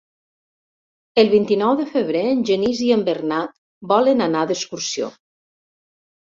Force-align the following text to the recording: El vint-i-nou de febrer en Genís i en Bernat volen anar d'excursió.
El 1.23 1.29
vint-i-nou 1.33 1.75
de 1.81 1.85
febrer 1.91 2.25
en 2.31 2.41
Genís 2.51 2.83
i 2.87 2.91
en 2.97 3.05
Bernat 3.11 3.55
volen 3.95 4.29
anar 4.31 4.45
d'excursió. 4.55 5.15